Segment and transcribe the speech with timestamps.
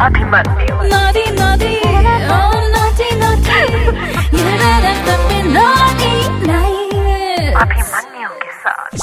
[0.00, 0.78] Abhimanyu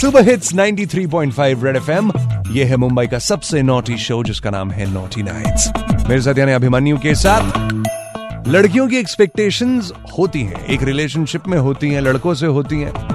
[0.01, 2.11] super hits 93.5 red FM
[2.51, 5.71] ये है मुंबई का सबसे नॉटी शो जिसका नाम है नॉटी नाइट्स
[6.09, 7.41] मेरे साथ यानी अभिमन्यु के साथ।
[8.47, 13.14] लड़कियों की एक्सपेक्टेशंस होती हैं, एक रिलेशनशिप में होती हैं, लड़कों से होती हैं।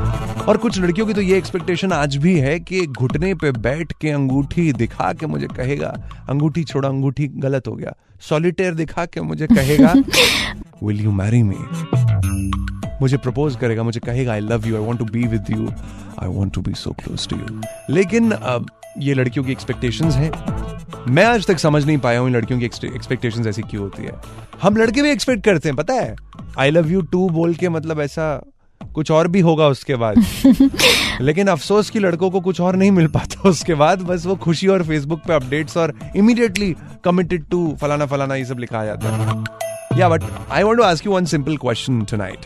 [0.50, 4.10] और कुछ लड़कियों की तो ये एक्सपेक्टेशन आज भी है कि घुटने पे बैठ के
[4.10, 5.88] अंगूठी दिखा के मुझे कहेगा
[6.28, 9.92] अंगूठी छोड़ा अंगूठी गलत हो गया। सॉलिटेयर दिखा के मुझे कहेगा
[10.82, 11.56] विल यू मैरी मी
[13.02, 15.68] मुझे प्रपोज करेगा मुझे कहेगा I love you I want to be with you
[16.22, 17.60] I want to be so close to you
[17.94, 18.66] लेकिन अब
[18.98, 20.30] ये लड़कियों की एक्सपेक्टेशंस है।
[21.08, 24.12] मैं आज तक समझ नहीं पाया हूँ इन लड़कियों की एक्सपेक्टेशंस ऐसी क्यों होती है।
[24.62, 26.16] हम लड़के भी एक्सपेक्ट करते हैं पता है?
[26.58, 28.42] आई लव यू टू बोल के मतलब ऐसा
[28.94, 30.24] कुछ और भी होगा उसके बाद।
[31.20, 34.66] लेकिन अफसोस की लड़कों को कुछ और नहीं मिल पाता उसके बाद बस वो खुशी
[34.66, 39.44] और फेसबुक पे अपडेट्स और इमीडिएटली कमिटेड टू फलाना फलाना ये सब लिखा जाता है।
[40.00, 42.38] या but I want to ask you one simple question tonight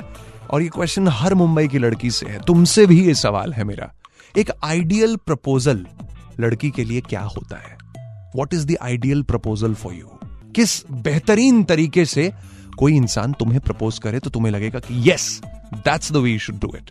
[0.51, 3.93] और ये क्वेश्चन हर मुंबई की लड़की से है। तुमसे भी ये सवाल है मेरा।
[4.39, 5.87] एक आइडियल प्रपोजल
[6.41, 7.77] लड़की के लिए क्या होता है?
[8.37, 10.07] What is the ideal proposal for you
[10.57, 12.33] किस बेहतरीन तरीके से
[12.79, 15.41] कोई इंसान तुम्हें प्रपोज करे तो तुम्हें लगेगा कि yes
[15.75, 16.91] that's the way you should do it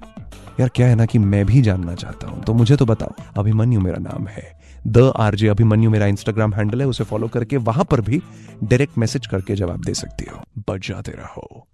[0.59, 3.81] यार क्या है ना कि मैं भी जानना चाहता हूँ तो मुझे तो बताओ। अभिमन्यु
[3.81, 4.43] मेरा नाम है।
[4.87, 8.21] द आरजे अभिमन्यु मेरा इंस्टाग्राम हैंडल है उसे फॉलो करके वहाँ पर भी
[8.63, 11.67] डायरेक्ट मैसेज करके जवाब दे सकती हो। बजाते रहो।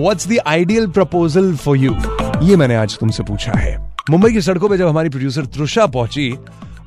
[0.00, 1.94] What's the ideal proposal for you
[2.42, 3.76] ये मैंने आज तुमसे पूछा है।
[4.10, 6.30] मुंबई की सड़कों पे जब हमारी प्रोड्यूसर त्रुषा पहुँची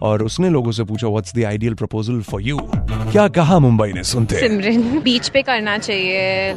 [0.02, 2.58] और उसने लोगों से पूछा what's the ideal proposal for you
[3.12, 4.04] क्या कहा मुंबई ने?
[4.04, 6.54] सुनते सिमरन बीच पे करना चाहिए।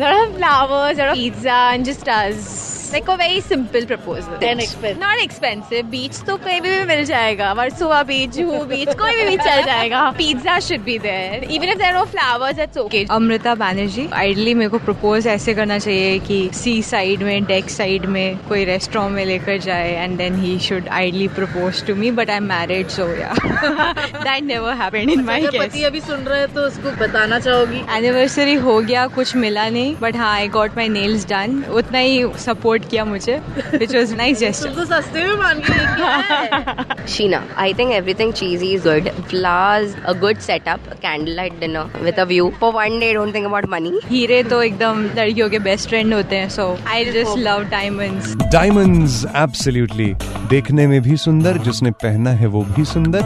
[2.90, 7.52] A very simple proposal not expensive beach तो कहीं भी, मिल जाएगा.
[7.52, 10.00] वर्सोवा बीच जूहू बीच कोई भी बीच चल जाएगा.
[10.18, 14.68] Pizza should be there even if there no flowers it's okay Amrita Banerjee ideally मेरे
[14.70, 19.24] को प्रपोज ऐसे करना चाहिए कि सी साइड में डेक साइड में कोई रेस्टोरेंट में
[19.24, 23.08] लेकर जाए and then he should ideally propose to me but I am married so
[23.20, 27.38] yeah that never happened in my case पति अभी सुन रहे हैं तो उसको बताना
[27.38, 27.82] चाहोगी?
[27.96, 32.22] एनिवर्सरी हो गया कुछ मिला नहीं बट हाँ I got my nails done उतना ही
[32.46, 33.36] सपोर्ट किया मुझे
[33.74, 37.92] विच वॉज़ नाइस तुम जेस्टर तो सस्ते में मान के लेके आए Sheena, I think
[37.92, 39.08] everything cheesy is good.
[39.30, 42.50] Flowers, a good setup, a candlelight dinner with a view.
[42.60, 43.92] For one day, don't think about money.
[44.04, 49.24] हीरे तो एकदम लड़कियों के बेस्ट फ्रेंड होते हैं so I just love diamonds diamonds
[49.36, 50.14] absolutely
[50.50, 53.22] देखने में भी सुंदर जिसने पहना है वो भी सुंदर.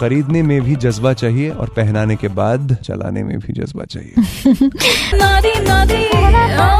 [0.00, 4.14] खरीदने में भी जज्बा चाहिए और पहनाने के बाद चलाने में भी जज्बा चाहिए।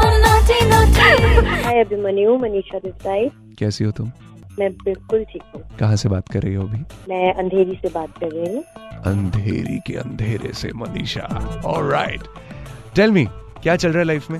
[0.81, 4.11] हाय अभिमन्यु मनीषा देसाई। कैसी हो तुम?
[4.59, 6.79] मैं बिल्कुल ठीक हूँ। कहाँ से बात कर रही हो अभी?
[7.09, 8.63] मैं अंधेरी से बात कर रही हूँ।
[9.05, 11.27] अंधेरी के अंधेरे से मनीषा।
[11.65, 12.21] ऑलराइट
[12.95, 13.25] टेल मी
[13.63, 14.39] क्या चल रहा है लाइफ में?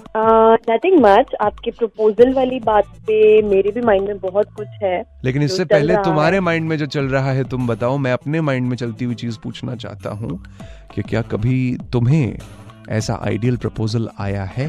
[0.70, 5.44] नथिंग मच आपके प्रपोजल वाली बात पे मेरे भी माइंड में बहुत कुछ है लेकिन
[5.44, 8.76] इससे पहले तुम्हारे माइंड में जो चल रहा है तुम बताओ मैं अपने माइंड में
[8.78, 10.44] चलती हुई चीज़ पूछना चाहता हूँ
[10.96, 12.38] कि क्या कभी तुम्हें
[12.90, 14.68] ऐसा आइडियल प्रपोजल आया है?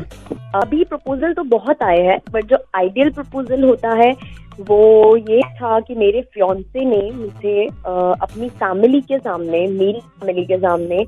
[0.55, 4.13] अभी प्रपोजल तो बहुत आए हैं बट जो आइडियल प्रपोजल होता है,
[4.61, 10.59] वो ये था कि मेरे फ्योन्से ने मुझे अपनी फैमिली के सामने, मेरी फैमिली के
[10.59, 10.99] सामने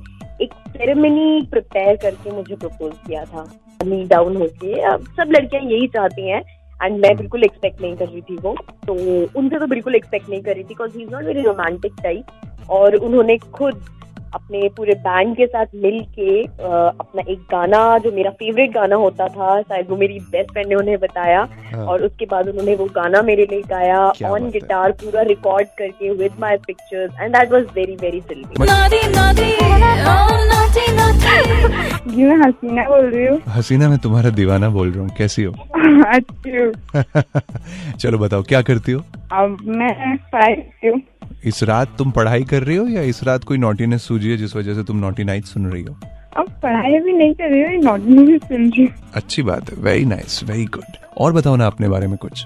[0.43, 3.47] एक सेरेमनी प्रिपेयर करके मुझे प्रपोज किया था।
[3.85, 6.43] नी डाउन होके सब लड़कियाँ यही चाहती हैं
[6.83, 8.55] एंड मैं बिल्कुल एक्सपेक्ट नहीं कर रही थी वो।
[8.87, 8.95] तो
[9.39, 12.71] उनसे तो बिल्कुल एक्सपेक्ट नहीं कर रही थी because he is not very romantic type
[12.71, 13.85] और उन्होंने खुद
[14.35, 19.29] अपने पूरे बैंड के साथ मिल के अपना एक गाना जो मेरा फेवरेट गाना होता
[19.29, 22.85] था शायद वो मेरी बेस्ट फ्रेंड ने उन्हें बताया हाँ। और उसके बाद उन्होंने वो
[22.85, 24.01] गाना मेरे लिए गाया
[24.31, 29.55] ऑन गिटार पूरा रिकॉर्ड करके with my pictures and that was very very naughty
[32.07, 35.53] जी मैं हसीना बोल रही हूँ। हसीना मैं तुम्हारा दीवाना बोल रहा हूँ। कैसी हो?
[36.07, 36.73] अच्छी
[37.97, 39.01] चलो बताओ क्या करती हो?
[39.33, 41.01] अब मैं पढ़ाई करती हूँ।
[41.45, 44.55] इस रात तुम पढ़ाई कर रही हो या इस रात कोई नोटीनेस सूझी है जिस
[44.57, 45.97] वजह से तुम नोटी नाइट सुन रही हो?
[46.37, 50.65] अब पढ़ाई भी नहीं कर रही हूँ सुन रही अच्छी बात है वेरी नाइस वेरी
[50.75, 52.45] गुड और बताओ ना अपने बारे में कुछ।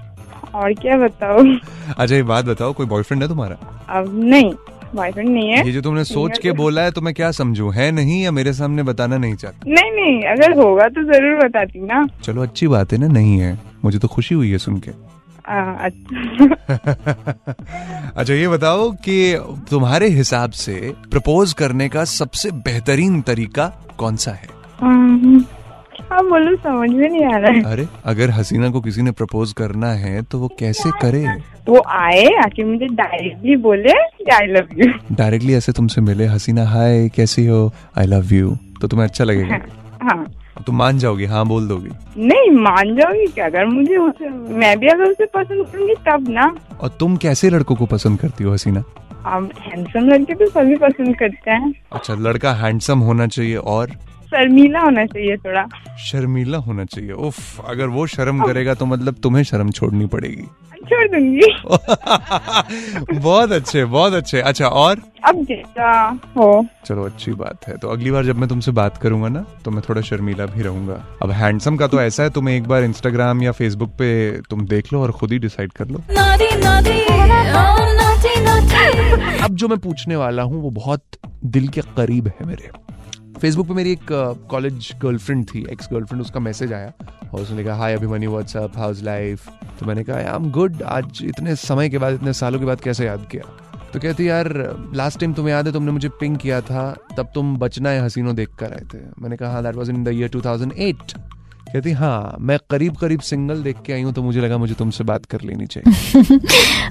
[0.55, 1.43] और क्या बताओ
[1.89, 3.55] अच्छा ये बात बताओ कोई बॉयफ्रेंड है तुम्हारा?
[3.89, 4.53] अब नहीं
[4.95, 7.69] बॉयफ्रेंड नहीं है। ये जो तुमने सोच के बोला है तो मैं क्या समझू?
[7.69, 9.71] है नहीं या मेरे सामने बताना नहीं चाहती?
[9.71, 13.57] नहीं नहीं अगर होगा तो ज़रूर बताती ना। चलो अच्छी बात है ना नहीं है।
[13.85, 14.91] मुझे तो खुशी हुई है सुन के।
[15.87, 16.45] अच्छा।
[18.17, 19.15] अच्छा ये बताओ कि
[19.69, 20.73] तुम्हारे हिसाब से
[21.11, 23.65] प्रपोज करने का सबसे बेहतरीन तरीका
[23.99, 24.47] कौन सा है?
[26.11, 29.53] हाँ बोलो समझ में नहीं आ रहा है। अरे अगर हसीना को किसी ने प्रपोज
[29.53, 31.25] करना है तो वो कैसे करे?
[31.69, 33.93] वो आए आके मुझे डायरेक्टली बोले
[34.35, 37.71] आई लव यू डायरेक्टली ऐसे तुमसे मिले हसीना हाय कैसी हो?
[37.97, 39.59] आई लव यू तो तुम्हें अच्छा लगेगा?
[40.03, 40.25] हाँ।
[40.65, 41.89] तुम मान जाओगी हाँ बोल दोगी।
[42.25, 43.45] नहीं मान जाओगी क्या?
[43.45, 47.75] अगर मुझे उसे मैं भी अगर उसे पसंद करूँगी तब ना। और तुम कैसे लड़कों
[47.75, 48.83] को पसंद करती हो हसीना?
[49.27, 53.91] हैंडसम लड़के तो सभी पसंद करते हैं। अच्छा लड़का हैंडसम होना चाहिए और?
[54.25, 55.65] शर्मीला होना चाहिए थोड़ा।
[55.99, 60.45] शर्मीला होना चाहिए। उफ अगर वो शर्म करेगा तो मतलब तुम्हें शर्म छोड़नी पड़ेगी।
[60.85, 61.47] छोड़ दूँगी
[63.19, 65.01] बहुत अच्छे बहुत अच्छे। अच्छा और?
[65.25, 65.91] अब जैसा
[66.37, 69.71] हो। चलो अच्छी बात है। तो अगली बार जब मैं तुमसे बात करूँगा ना तो
[69.71, 73.41] मैं थोड़ा शर्मीला भी रहूँगा। अब हैंडसम का तो ऐसा है तुम एक बार इंस्टाग्राम
[73.43, 74.09] या फेसबुक पे
[74.49, 76.97] तुम देख लो और खुद ही डिसाइड कर लो। oh naughty naughty
[79.43, 81.03] अब जो मैं पूछने वाला हूँ वो बहुत
[81.45, 82.69] दिल के करीब है मेरे।
[83.41, 84.07] फेसबुक पे मेरी एक
[84.51, 86.91] कॉलेज गर्लफ्रेंड थी एक्स गर्लफ्रेंड उसका मैसेज आया
[87.33, 89.47] और उसने कहा hi Abhimanyu what's up how's life
[89.79, 92.81] तो मैंने कहा आई एम गुड आज इतने समय के बाद इतने सालों के बाद
[92.81, 93.43] कैसे याद किया?
[93.93, 94.47] तो कहती यार
[94.95, 96.83] लास्ट टाइम तुम्हें याद है तुमने मुझे पिंग किया था
[97.17, 98.97] तब तुम बचना है हसीनों देख कर आए थे.
[99.21, 101.13] मैंने कहा हाँ that was in the year 2008
[101.73, 105.03] कहती हाँ मैं करीब करीब सिंगल देख के आई हूँ तो मुझे लगा मुझे तुमसे
[105.03, 106.39] बात कर लेनी चाहिए.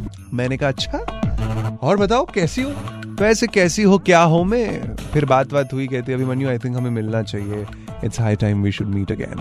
[0.35, 2.98] मैंने कहा अच्छा और बताओ कैसी हो?
[3.19, 6.76] तो ऐसे कैसी हो क्या हो मैं फिर बात बात हुई कहती अभिमन्यु आई थिंक
[6.76, 7.65] हमें मिलना चाहिए।
[8.05, 9.41] It's high time we should meet again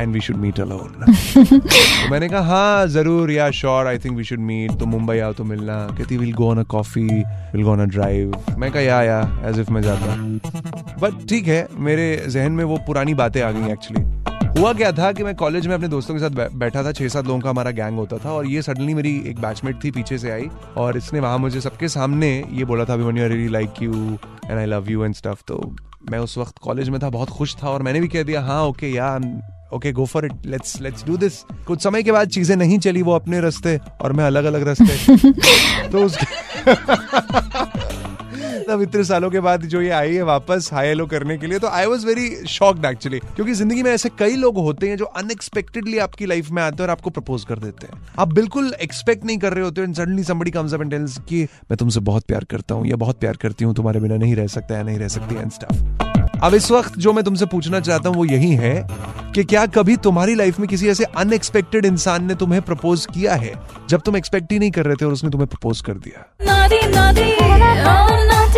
[0.00, 1.04] and we should meet alone
[2.10, 5.44] मैंने कहा हाँ ज़रूर yeah sure I think we should meet तो मुंबई आओ तो
[5.44, 9.02] मिलना। कहती will go on a coffee will go on a drive मैं कहा या
[9.02, 10.16] या एज इफ़ मैं जाता
[11.00, 15.12] बट ठीक है मेरे जहन में वो पुरानी बातें आ गई एक्चुअली हुआ क्या था
[15.12, 17.70] कि मैं कॉलेज में अपने दोस्तों के साथ बैठा था छह सात लोगों का हमारा
[17.70, 21.20] गैंग होता था और ये सडनली मेरी एक बैचमेट थी पीछे से आई और इसने
[21.20, 24.90] वहाँ मुझे सबके सामने ये बोला था Abhimanyu I really like you and I love
[24.90, 25.76] you and stuff तो
[26.10, 28.62] मैं उस वक्त कॉलेज में था बहुत खुश था और मैंने भी कह दिया हाँ
[28.64, 29.14] okay yeah
[29.74, 33.02] okay go for it let's let's do this कुछ समय के बाद चीज़ें नहीं चली
[33.02, 35.16] वो अपने रास्ते और मैं अलग अलग रास्ते।
[35.88, 36.26] तो उसके
[38.68, 41.58] तब इतने सालों के बाद जो ये आई है वापस हाई हेलो करने के लिए
[41.58, 45.04] तो I was very shocked actually क्योंकि ज़िंदगी में ऐसे कई लोग होते हैं जो
[45.04, 49.24] अनएक्सपेक्टेडली आपकी लाइफ में आते हैं और आपको प्रपोज कर देते हैं। आप बिल्कुल एक्सपेक्ट
[49.24, 52.24] नहीं कर रहे होते हो suddenly somebody comes up and tells कि, मैं तुमसे बहुत
[52.24, 54.98] प्यार करता हूँ या बहुत प्यार करती हूँ, तुम्हारे बिना नहीं रह सकता या नहीं
[54.98, 58.50] रह सकती एंड स्टफ़ अब इस वक्त जो मैं तुमसे पूछना चाहता हूँ वो यही
[58.54, 58.86] है
[59.34, 63.52] कि क्या कभी तुम्हारी लाइफ में किसी ऐसे अनएक्सपेक्टेड इंसान ने तुम्हें प्रपोज किया है,
[63.88, 66.24] जब तुम एक्सपेक्ट ही नहीं कर रहे थे और उसने तुम्हें प्रपोज कर दिया?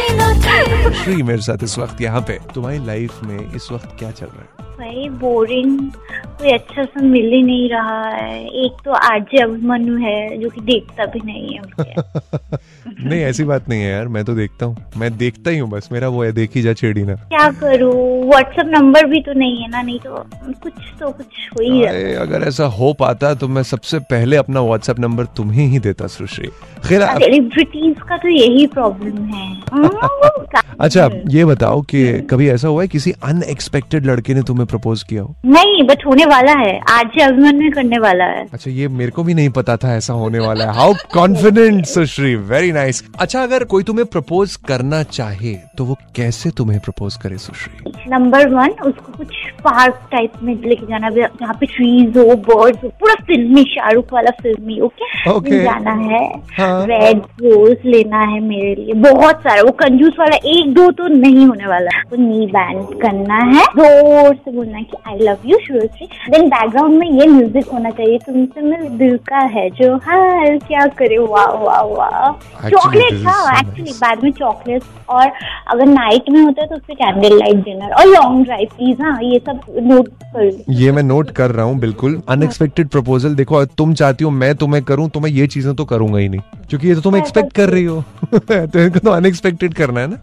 [0.08, 4.40] श्री मेरे साथ इस वक्त यहाँ पे। तुम्हारी लाइफ में इस वक्त क्या चल रहा
[4.40, 4.68] है?
[4.78, 5.78] भाई बोरिंग
[6.26, 10.60] कोई अच्छा सा मिल ही नहीं रहा है। एक तो आरजे अभिमन्यु है जो कि
[10.60, 11.60] देखता भी नहीं है
[13.00, 15.88] नहीं ऐसी बात नहीं है यार मैं तो देखता हूँ। मैं देखता ही हूँ बस
[15.92, 17.92] मेरा वो है देखी जा छेड़ी ना। क्या करूँ?
[18.28, 20.24] व्हाट्सएप नंबर भी तो नहीं है ना नहीं तो
[20.62, 24.60] कुछ तो कुछ हो ही अरे, अगर ऐसा हो पाता तो मैं सबसे पहले अपना
[24.60, 26.48] व्हाट्सएप नंबर तुम्हें ही देता सुश्री।
[26.88, 29.88] खैर सेलिब्रिटीज का तो यही प्रॉब्लम है। हम्म,
[30.80, 35.22] अच्छा ये बताओ कि कभी ऐसा हुआ है किसी अनएक्सपेक्टेड लड़के ने तुम्हें प्रपोज किया
[35.22, 35.34] हो?
[35.44, 39.22] नहीं बट होने वाला है। आज आरजे अभिमन्यु करने वाला है। अच्छा ये मेरे को
[39.22, 42.34] भी नहीं पता था ऐसा होने वाला है। How confident Sushri.
[42.34, 42.87] Very nice
[43.20, 47.92] अच्छा अगर कोई तुम्हें प्रपोज करना चाहे तो वो कैसे तुम्हें प्रपोज करे सुश्री?
[48.10, 52.88] नंबर वन उसको कुछ पार्क टाइप में लेके जाना जहाँ पे ट्रीज हो बर्ड्स हो
[53.00, 55.58] पूरा फिल्मी शाहरुख वाला फिल्मी ओके Okay.
[55.64, 56.20] जाना है।
[56.56, 61.06] हाँ। रेड रोज लेना है मेरे लिए। बहुत सारा वो कंजूस वाला एक दो तो
[61.08, 65.46] नहीं होने वाला। तो नी बैंड करना है। ज़ोर से बोलना है कि आई लव
[65.46, 69.94] यू शुरुश्री देन बैकग्राउंड में ये म्यूज़िक होना चाहिए। तुमसे मेरे दिल का है जो
[70.06, 71.18] हाल क्या करे?
[71.18, 75.30] वाह वाह वाह। चॉकलेट हाँ एक्चुअली बाद में चॉकलेट और
[75.72, 79.18] अगर नाइट में होता है तो फिर कैंडल लाइट डिनर और लॉन्ग ड्राइव प्लीज़ हाँ
[79.22, 83.94] ये सब नोट कर ये मैं नोट कर रहा हूँ बिल्कुल। अनएक्सपेक्टेड प्रपोजल देखो तुम
[83.94, 86.94] चाहती हो मैं तुम्हें करूँ तो मैं ये चीज़ें तो करूँगा ही नहीं क्योंकि ये
[86.94, 88.02] तो तुम एक्सपेक्ट कर रही हो।
[88.34, 90.16] तो इनको तो अनएक्सपेक्टेड करना है ना?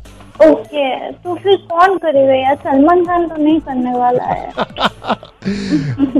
[0.44, 2.56] ओके तो फिर कौन करेगा यार?
[2.64, 4.52] सलमान खान तो नहीं करने वाला है।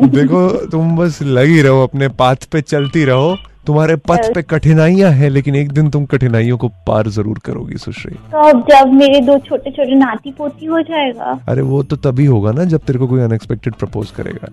[0.10, 3.36] देखो तुम बस लगी रहो अपने पाथ पे चलती रहो।
[3.68, 8.16] तुम्हारे पथ पे कठिनाइयाँ हैं लेकिन एक दिन तुम कठिनाइयों को पार ज़रूर करोगी सुश्री।
[8.32, 12.26] तो अब जब मेरे दो छोटे छोटे नाती पोती हो जाएगा। अरे वो तो तभी
[12.26, 14.48] होगा ना जब तेरे को कोई अनएक्सपेक्टेड प्रपोज करेगा।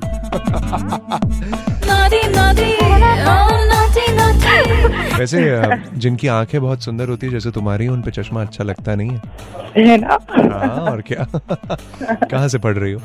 [1.92, 4.60] oh naughty naughty
[5.18, 5.40] वैसे
[5.98, 9.20] जिनकी आँखें बहुत सुंदर होती है जैसे तुम्हारी उन पे चश्मा अच्छा लगता नहीं है।
[9.78, 10.18] है ना?
[10.30, 11.26] हाँ और क्या?
[12.02, 13.00] कहाँ से पढ़ रही हो?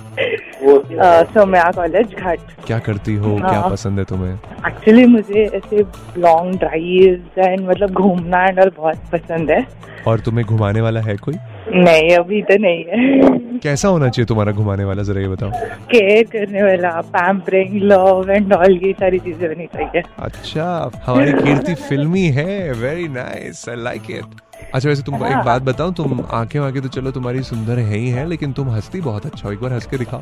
[0.62, 3.36] सोम्या कॉलेज घाट। क्या करती हो?
[3.38, 4.34] क्या हाँ। पसंद है तुम्हें?
[4.68, 5.84] एक्चुअली मुझे ऐसे
[6.18, 9.66] लॉन्ग ड्राइव एंड मतलब घूमना एंड और बहुत पसंद है।
[10.08, 11.36] और तुम्हें घुमाने वाला है कोई?
[11.76, 15.04] नहीं अभी तो नहीं है। कैसा होना चाहिए तुम्हारा घुमाने वाला?
[15.04, 15.50] जरा ये बताओ।
[15.92, 21.76] केयर करने वाला पैम्परिंग लव एंड ऑल ये सारी चीज़ें होनी चाहिए। अच्छा हमारी कीर्ति
[21.88, 24.42] फिल्मी है। Very nice I like it
[24.74, 27.97] अच्छा वैसे तुम हाँ। एक बात बताओ तुम आँखें वाके तो चलो तुम्हारी सुंदर है
[27.97, 30.21] ही है लेकिन तुम हंसती बहुत अच्छा हो एक बार हंस के दिखाओ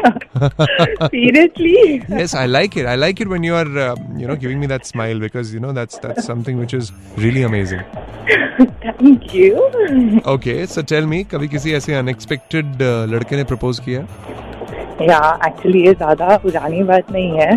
[0.00, 1.74] seriously
[2.18, 4.68] yes i like it i like it when you are uh, you know giving me
[4.72, 6.92] that smile because you know that's that's something which is
[7.24, 7.82] really amazing
[8.84, 12.82] thank you okay so tell me कभी किसी ऐसे unexpected
[13.12, 14.06] लड़के ने propose किया
[15.00, 17.54] या actually ये ज़्यादा पुरानी बात नहीं है।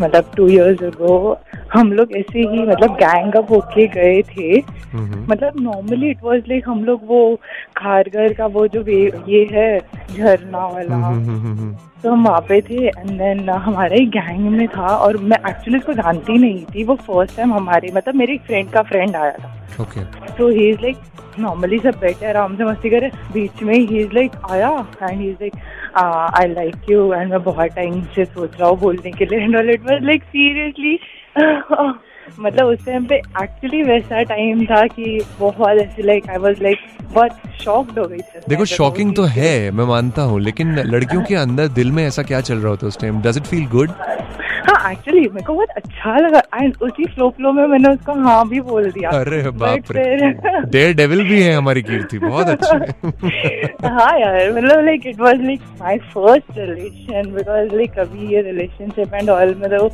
[0.00, 1.38] मतलब टू इयर्स अगो
[1.72, 6.68] हम लोग ऐसे ही मतलब गैंग अप होके गए थे। मतलब नॉर्मली इट वाज लाइक
[6.68, 7.34] हम लोग वो
[7.76, 8.84] खारगर का वो जो
[9.28, 9.78] ये है
[10.16, 14.86] झरना वाला। हम्म तो हम वहाँ पे थे एंड देन हमारा ही गैंग में था
[14.96, 18.70] और मैं एक्चुअली उसको जानती नहीं थी। वो फ़र्स्ट टाइम हमारे मतलब मेरे एक फ्रेंड
[18.72, 20.04] का फ्रेंड आया था। Okay.
[20.38, 20.96] तो ही इज़ लाइक
[21.38, 24.68] नॉर्मली सब बैठे आराम से मस्ती करे। बीच में ही इज़ लाइक आया?
[25.02, 25.52] And he is like
[25.96, 29.70] I like you and मैं बहुत टाइम से सोच रहा हूँ बोलने के लिए। And
[29.70, 30.98] it was like seriously
[32.38, 36.78] मतलब उस टाइम पे एक्चुअली वैसा टाइम था कि बहुत ऐसे लाइक आई वाज लाइक
[37.12, 37.30] बहुत
[37.62, 41.68] शॉक्ड हो गई थी। देखो शॉकिंग तो है मैं मानता हूँ लेकिन लड़कियों के अंदर
[41.68, 43.90] दिल में ऐसा क्या चल रहा होता है उस time does it feel good
[44.68, 48.48] हाँ एक्चुअली मेरे को बहुत अच्छा लगा। एंड उसी फ्लो फ्लो में मैंने उसको हाँ
[48.48, 50.02] भी बोल दिया। अरे बाप रे।
[50.70, 53.06] डेयर डेविल भी है हमारी कीर्ति बहुत अच्छी
[53.86, 59.14] हाँ। यार मतलब like it was like my first relation because like कभी ये रिलेशनशिप
[59.14, 59.88] एंड ऑल में तो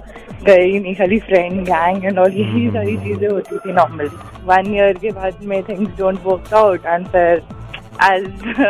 [0.47, 4.09] गए ही नहीं खाली फ्रेंड गैंग एंड ऑल यही सारी चीज़ें होती थी नॉर्मली
[4.47, 7.43] वन ईयर के बाद में things don't work out and फिर
[8.05, 8.65] एज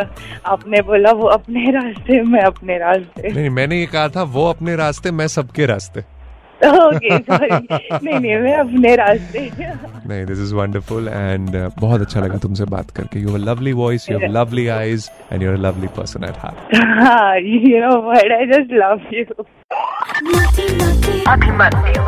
[0.45, 4.75] आपने बोला वो अपने रास्ते मैं अपने रास्ते। नहीं मैंने ये कहा था वो अपने
[4.75, 5.99] रास्ते मैं सबके रास्ते।
[6.67, 12.37] ओके नहीं नहीं मैं अपने रास्ते। नहीं this is wonderful and uh, बहुत अच्छा लगा
[12.45, 16.23] तुमसे बात करके। You lovely voice you have lovely eyes and you are lovely person
[16.23, 19.25] at heart हाँ you know what I just love you
[21.31, 22.01] Abhimanyu